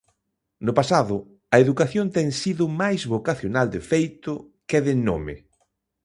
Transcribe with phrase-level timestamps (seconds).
[0.65, 1.15] No pasado,
[1.53, 4.31] a educación ten sido máis vocacional de feito
[4.69, 5.35] que de nome.